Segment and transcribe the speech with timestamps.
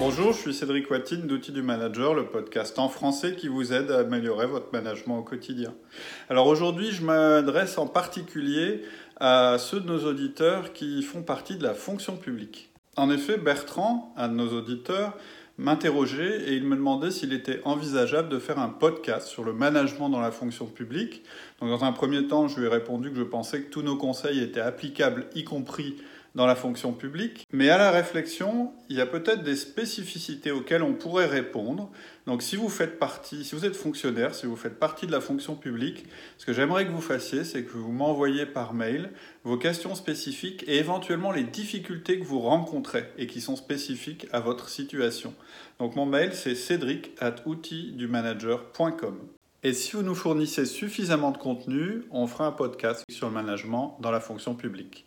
[0.00, 3.90] Bonjour, je suis Cédric Watine d'Outils du Manager, le podcast en français qui vous aide
[3.90, 5.74] à améliorer votre management au quotidien.
[6.30, 8.80] Alors aujourd'hui, je m'adresse en particulier
[9.18, 12.72] à ceux de nos auditeurs qui font partie de la fonction publique.
[12.96, 15.18] En effet, Bertrand, un de nos auditeurs,
[15.58, 20.08] m'interrogeait et il me demandait s'il était envisageable de faire un podcast sur le management
[20.08, 21.24] dans la fonction publique.
[21.60, 23.96] Donc dans un premier temps, je lui ai répondu que je pensais que tous nos
[23.96, 25.96] conseils étaient applicables, y compris
[26.34, 27.46] dans la fonction publique.
[27.52, 31.90] Mais à la réflexion, il y a peut-être des spécificités auxquelles on pourrait répondre.
[32.26, 35.20] Donc si vous faites partie, si vous êtes fonctionnaire, si vous faites partie de la
[35.20, 36.06] fonction publique,
[36.38, 39.10] ce que j'aimerais que vous fassiez, c'est que vous m'envoyez par mail
[39.44, 44.40] vos questions spécifiques et éventuellement les difficultés que vous rencontrez et qui sont spécifiques à
[44.40, 45.34] votre situation.
[45.78, 47.36] Donc mon mail, c'est cédric at
[49.62, 53.96] Et si vous nous fournissez suffisamment de contenu, on fera un podcast sur le management
[54.00, 55.06] dans la fonction publique.